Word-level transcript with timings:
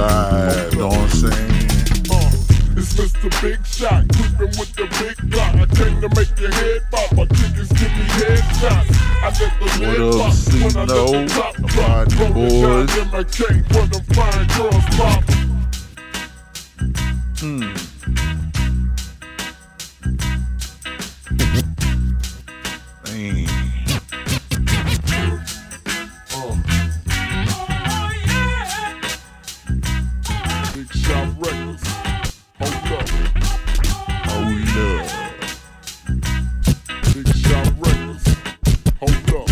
live 0.00 0.70
dancing. 0.72 1.32
Uh, 2.10 2.30
it's 2.76 2.94
Mr. 2.94 3.30
Big 3.42 3.66
Shot, 3.66 4.04
creeping 4.14 4.54
with 4.58 4.72
the 4.74 4.86
big 4.98 5.30
block. 5.30 5.54
I 5.54 5.66
tend 5.66 6.00
to 6.00 6.08
make 6.16 6.38
your 6.40 6.52
head 6.52 6.82
pop, 6.90 7.10
but 7.16 7.28
niggas 7.28 7.70
give 7.78 7.92
me. 7.96 8.10
I 9.22 9.28
let 9.28 9.52
the 9.60 9.66
lid 9.80 10.00
pop 10.16 10.34
when 10.62 10.76
I 10.76 10.84
let 10.84 11.12
the 11.12 11.26
top 11.28 11.54
in 12.98 13.08
my 13.10 13.22
when 13.74 13.88
fine 14.14 14.46
girls 14.56 14.86
pop. 14.96 15.24
Hmm. 17.40 17.89
Shot 31.20 31.36
records. 31.36 31.84
Hold 32.60 32.92
up. 32.96 33.08
Hold 34.24 34.76
up. 34.80 35.04
Big 37.12 37.28
shot 37.36 37.68
records. 37.76 38.24
Hold 39.00 39.28
up. 39.36 39.50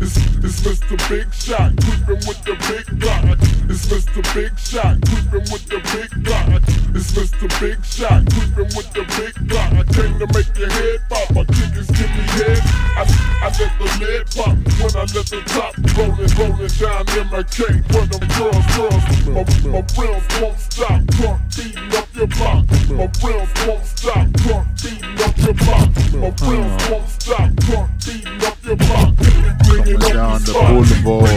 It's, 0.00 0.16
it's 0.38 0.60
Mr. 0.60 0.96
Big 1.08 1.34
Shot, 1.34 1.72
creeping 1.82 2.22
with 2.28 2.44
the 2.44 2.54
big 2.68 2.86
block. 3.00 3.24
It's 3.68 3.86
Mr. 3.86 4.22
Big 4.32 4.56
Shot, 4.56 5.02
creeping 5.02 5.50
with 5.50 5.66
the 5.66 5.80
big 5.98 6.22
block. 6.22 6.62
It's 6.94 7.10
Mr. 7.10 7.48
Big 7.58 7.84
Shot, 7.84 8.22
creeping 8.30 8.70
with 8.76 8.92
the 8.92 9.02
big 9.18 9.34
block. 9.48 9.72
I 9.72 9.82
came 9.92 10.16
to 10.20 10.26
make 10.32 10.56
your 10.56 10.70
head 10.70 11.00
pop. 11.08 11.34
My 11.34 11.42
chickens 11.42 11.90
give 11.90 12.10
me 12.14 12.22
head. 12.38 12.62
I, 12.94 13.02
I 13.42 13.48
let 13.58 13.72
the 13.80 13.86
lid 13.98 14.30
pop 14.30 14.69
when 15.00 15.08
I 15.08 15.12
let 15.14 15.26
the 15.26 15.40
top 15.46 15.74
rolling, 15.96 16.28
rolling 16.36 16.68
down 16.76 17.08
in 17.16 17.26
my 17.30 17.42
cake. 17.42 17.80
Where 17.88 18.06
them 18.06 18.24
girls, 18.36 18.66
girls, 18.76 19.04
my, 19.28 19.42
my 19.70 19.80
rims 19.96 20.26
won't 20.40 20.58
stop. 20.58 21.00
Drunk 21.16 21.40
beating 21.56 21.94
up 21.96 22.08
your 22.14 22.26
block. 22.26 22.64
My 22.90 23.08
rims 23.24 23.52
won't 23.66 23.86
stop. 23.86 24.28
Drunk 24.44 24.68
beating 24.82 25.20
up 25.24 25.36
your 25.38 25.54
block. 25.54 25.88
My 26.12 26.28
rims 26.28 26.72
uh-huh. 26.76 26.92
won't 26.92 27.08
stop. 27.08 27.50
Drunk 27.64 27.90
beating 28.04 28.44
up 28.44 28.64
your 28.64 28.76
block. 28.76 29.08
Up 29.70 30.00
down 30.12 30.42
the 30.44 30.52
boulevard, 30.52 31.30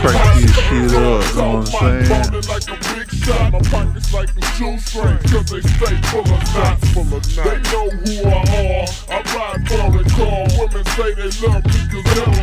crank 0.00 0.40
this 0.40 0.54
shit 0.54 0.94
up, 0.94 1.22
you 1.24 1.36
know 1.36 1.52
what 1.52 1.56
I'm 1.56 1.66
saying? 1.66 2.32
Like 2.48 2.68
a 2.70 2.76
big 2.94 3.10
shot. 3.10 3.52
My 3.52 3.60
pockets 3.60 4.14
like 4.14 4.30
a 4.30 4.42
shoestring. 4.56 5.18
Cause 5.28 5.50
they 5.50 5.60
stay 5.60 5.96
full 6.08 6.20
of 6.22 6.40
knots. 6.54 6.88
Full 6.94 7.02
of 7.02 7.10
knots. 7.12 7.36
They 7.36 7.58
know 7.68 7.90
who 7.90 8.14
I 8.24 8.40
are. 8.64 8.86
I 9.10 9.22
ride 9.34 9.68
foreign 9.68 10.08
car. 10.16 10.46
Women 10.58 10.84
say 10.96 11.14
they 11.14 11.30
love 11.44 11.64
me 11.66 11.80
cause 11.92 12.33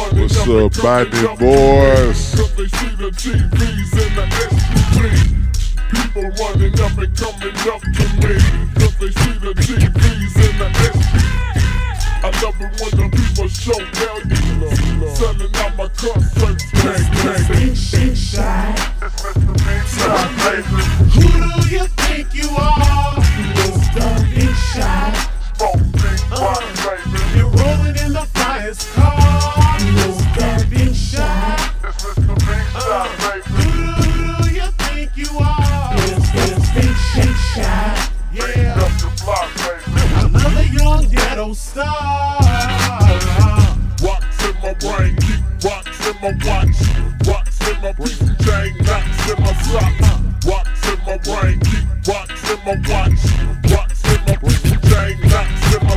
What's 0.00 0.38
up 0.38 0.48
up, 0.48 0.72
body 0.82 1.10
boys? 1.36 2.34
Cause 2.34 2.56
they 2.56 2.68
see 2.68 2.94
the 2.96 3.10
TVs 3.12 3.92
in 4.00 4.10
the 4.16 4.24
SUV. 4.48 5.04
People 5.92 6.22
running 6.40 6.80
up 6.80 6.96
and 6.96 7.12
coming 7.14 7.56
up 7.68 7.82
to 7.84 8.04
me. 8.16 8.40
Cause 8.80 8.96
they 8.96 9.10
see 9.12 9.36
the 9.44 9.52
TVs 9.60 10.36
in 10.40 10.56
the 10.56 10.68
SUV. 10.72 11.30
I 12.22 12.30
love 12.42 12.56
it 12.60 12.80
when 12.80 12.92
the 12.96 13.06
people 13.14 13.48
show 13.48 13.76
value. 14.00 15.14
Selling 15.14 15.54
out 15.56 15.76
my 15.76 15.88
concerts. 15.88 16.64
Bang, 16.72 17.04
bang. 17.20 17.46
Big, 17.48 17.76
big 17.92 18.16
shot. 18.16 18.78
It's 19.02 19.22
Mr. 19.22 19.52
Big 19.52 19.84
Shot, 19.86 20.28
baby. 20.48 20.80
Who 21.12 21.28
do 21.28 21.76
you 21.76 21.86
think 22.00 22.34
you 22.34 22.48
are? 22.56 23.16
Mr. 23.16 24.34
Big 24.34 24.56
Shot. 24.72 25.29
Star. 41.70 42.38
Rocks 44.02 44.42
in 44.44 44.54
my 44.62 44.74
brain, 44.82 45.16
keep 45.22 45.42
rocks 45.62 46.06
in 46.08 46.16
my 46.20 46.32
watch. 46.42 46.78
Rocks 47.26 47.58
in 47.68 47.76
my 47.80 47.90
of 47.90 48.38
chain, 48.44 48.72
knocks 48.86 49.30
in 49.30 49.38
my 49.42 49.52
sock. 49.70 49.94
Rocks 50.50 50.82
in 50.90 50.98
my 51.06 51.16
brain, 51.22 51.60
keep 51.70 51.86
rocks 52.08 52.42
in 52.50 52.58
my 52.66 52.74
watch. 52.90 53.22
Rocks 53.70 54.02
in 54.10 54.20
my 54.26 54.34
of 54.34 54.78
chain, 54.90 55.14
knocks 55.30 55.74
in 55.74 55.82
my 55.86 55.96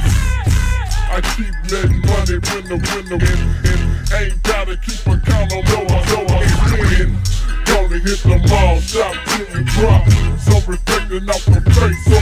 I 1.14 1.22
keep 1.36 1.54
letting 1.72 2.02
money 2.10 2.38
win 2.50 2.66
the 2.70 2.78
winner 2.90 3.22
and, 3.22 3.42
and 3.70 3.82
ain't 4.14 4.44
gotta 4.44 4.78
keep 4.78 5.06
a 5.06 5.18
count 5.18 5.54
on 5.54 5.64
no 5.66 5.80
I 5.90 6.02
know 6.10 6.26
I 6.30 6.42
win. 6.82 7.18
Gonna 7.66 7.98
hit 7.98 8.22
the 8.22 8.38
mall, 8.50 8.80
shop 8.82 9.16
till 9.34 9.50
you 9.58 9.64
drop. 9.74 10.04
So 10.40 10.56
reflecting 10.70 11.30
off 11.30 11.46
the 11.46 11.62
face 11.74 12.13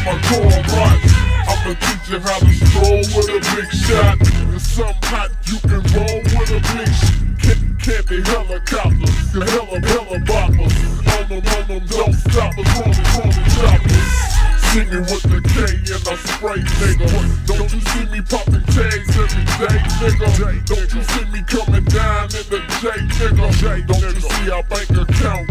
I'ma 1.71 1.79
teach 1.79 2.09
you 2.11 2.19
how 2.19 2.39
to 2.39 2.51
stroll 2.51 2.99
with 3.15 3.31
a 3.31 3.55
big 3.55 3.71
shot. 3.71 4.19
There's 4.19 4.67
some 4.67 4.95
hot 5.07 5.31
you 5.47 5.57
can 5.63 5.79
roll 5.95 6.19
with 6.19 6.51
a 6.51 6.59
big 6.75 6.91
sh- 6.91 7.15
can- 7.39 7.71
Candy 7.79 8.21
helicopters, 8.27 9.31
the 9.31 9.39
hella 9.47 9.79
hella 9.79 10.19
boppers. 10.27 10.75
On 11.15 11.29
them, 11.29 11.41
on 11.47 11.67
them, 11.67 11.83
don't 11.87 12.13
stop 12.13 12.51
us, 12.59 12.67
rolling, 12.75 13.07
rolling 13.15 13.47
choppers. 13.55 14.31
See 14.67 14.83
me 14.83 14.99
with 14.99 15.23
the 15.31 15.39
K 15.47 15.59
and 15.95 16.07
I 16.07 16.15
spray, 16.27 16.59
nigga. 16.59 17.07
Don't 17.47 17.71
you 17.71 17.79
see 17.79 18.05
me 18.11 18.19
popping 18.19 18.67
tags 18.75 19.15
every 19.15 19.43
day, 19.55 19.79
nigga? 20.03 20.65
Don't 20.67 20.91
you 20.91 21.03
see 21.07 21.25
me 21.31 21.41
coming 21.47 21.85
down 21.87 22.27
in 22.35 22.45
the 22.51 22.59
J, 22.83 22.99
nigga? 23.15 23.87
Don't 23.87 24.15
you 24.15 24.21
see 24.21 24.51
our 24.51 24.63
bank 24.63 24.89
account 24.91 25.47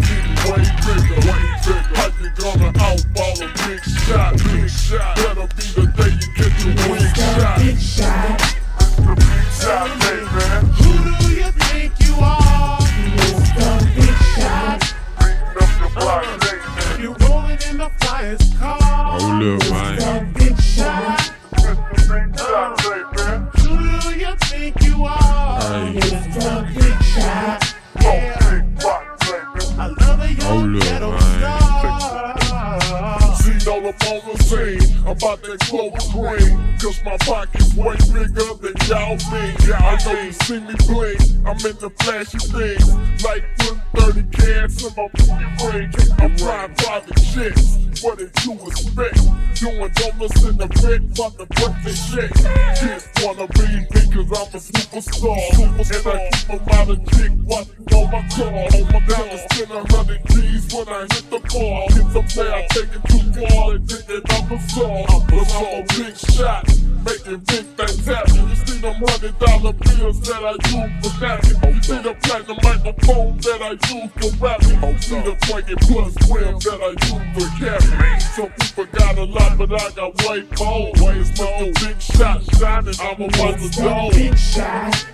up 33.91 34.07
on 34.07 34.21
the 34.31 34.39
scene, 34.45 34.99
I'm 35.01 35.17
about 35.17 35.43
to 35.43 35.53
explode 35.53 35.95
the 35.95 36.07
green. 36.15 36.79
Cause 36.79 37.03
my 37.05 37.17
pocket's 37.19 37.75
way 37.75 37.97
bigger 38.13 38.55
than 38.63 38.75
y'all 38.87 39.19
mean. 39.33 39.55
I 39.75 39.99
know 40.05 40.23
you 40.23 40.33
see 40.33 40.61
me 40.61 40.75
blink, 40.87 41.21
I'm 41.45 41.59
in 41.67 41.77
the 41.83 41.91
flashy 42.01 42.39
things. 42.39 42.87
Like 43.25 43.45
put 43.59 44.15
30 44.15 44.23
cans 44.31 44.85
in 44.85 44.93
my 44.97 45.09
booty 45.15 45.47
ring. 45.67 45.91
I'm 46.21 46.37
flying 46.39 46.75
private 46.77 47.17
jets, 47.35 48.03
what 48.03 48.19
did 48.19 48.31
you 48.45 48.55
expect? 48.67 49.19
Doing 49.59 49.93
donuts 49.99 50.45
in 50.45 50.57
the 50.57 50.69
bed, 50.81 51.03
about 51.11 51.37
the 51.37 51.93
shit. 51.93 52.31
Kids 52.79 53.09
wanna 53.23 53.47
be 53.59 54.00
cause 54.25 54.39
I'm 54.39 54.55
a 54.55 54.61
superstar. 54.61 55.39
And 55.61 55.81
I 55.81 56.31
keep 56.31 56.49
them 56.49 56.69
out 56.73 56.91
of 56.91 56.99
chick, 57.13 57.33
watching 57.45 57.87
on 57.95 58.11
my 58.11 58.29
car. 58.29 58.47
On 58.49 58.93
my 58.93 59.01
down 59.09 59.71
a 59.71 59.93
hundred 59.93 60.21
G's 60.29 60.75
when 60.75 60.89
I 60.89 61.01
hit 61.03 61.31
the 61.31 61.39
bar. 61.39 61.87
Hit 61.91 62.09
the 62.13 62.23
player, 62.33 62.67
taking 62.71 63.03
too 63.09 63.49
far 63.49 63.75
and 63.75 63.89
thinking 63.89 64.23
I'm 64.31 64.53
a 64.53 64.59
star. 64.69 65.05
I'm 65.09 65.25
a 65.31 65.87
big 65.97 66.17
shot, 66.17 66.65
making 67.05 67.39
big 67.41 67.65
things 67.77 68.07
happen. 68.07 68.49
You 68.49 68.57
see 68.57 68.79
them 68.81 68.95
hundred 68.95 69.39
dollar 69.39 69.73
bills 69.73 70.21
that 70.23 70.43
I 70.43 70.53
use 70.69 70.93
for 71.01 71.21
napping. 71.21 71.75
You 71.75 71.83
see 71.83 71.99
the 72.03 72.15
platinum 72.23 72.59
microphone 72.63 73.37
that 73.39 73.63
I 73.63 73.71
use 73.93 74.11
for 74.19 74.31
rapping. 74.45 74.81
You 74.83 74.99
see 74.99 75.21
the 75.21 75.35
20 75.47 75.75
plus 75.87 76.31
rims 76.31 76.65
that 76.65 76.81
I 76.81 76.91
use 77.09 77.27
for 77.35 77.49
capping. 77.59 78.21
Some 78.21 78.53
people 78.61 78.87
got 78.99 79.19
a 79.19 79.25
lot, 79.25 79.59
but 79.59 79.73
I 79.73 79.91
got 79.91 80.13
way 80.27 80.45
more. 80.59 80.93
Ways 81.01 81.31
more 81.39 81.73
big 81.81 82.01
shot 82.01 82.43
shining. 82.59 82.95
I'm 83.01 83.23
a 83.23 83.29
to 83.29 83.81
go. 83.81 83.91
Mr. 83.91 84.13
Big 84.13 84.39
Shot. 84.39 85.07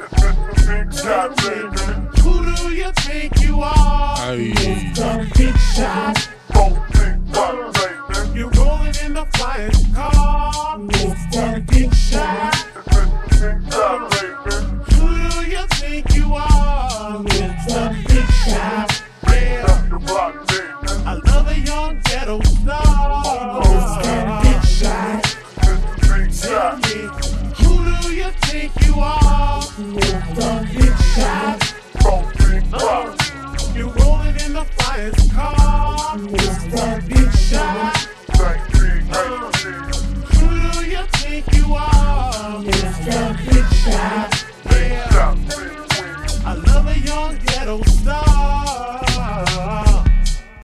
Big 0.67 0.93
shot, 0.93 1.37
baby. 1.39 2.21
Who 2.23 2.57
do 2.57 2.75
you 2.75 2.93
think 2.93 3.41
you 3.41 3.61
are? 3.61 4.17
Hey. 4.17 4.53
Big 5.37 5.59
Shot. 5.59 6.29
Big 6.93 7.37
rock, 7.37 7.75
baby. 7.75 7.96
You're 8.37 8.51
rolling 8.51 8.95
in 9.03 9.15
the 9.15 9.25
finest 9.39 9.95
car. 9.95 10.77
Mr. 10.77 11.67
Big 11.69 11.95
Shot. 11.95 12.55
Who 14.93 15.09
do 15.31 15.51
you 15.51 15.67
think 15.69 16.15
you 16.15 16.35
are? 16.35 17.25
Mr. 17.25 18.07
Big 18.07 18.27
Shot. 18.45 18.86